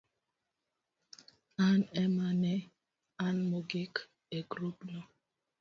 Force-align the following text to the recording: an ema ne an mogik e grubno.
an 1.65 1.79
ema 2.01 2.27
ne 2.41 2.55
an 3.25 3.37
mogik 3.49 3.95
e 4.37 4.39
grubno. 4.49 4.99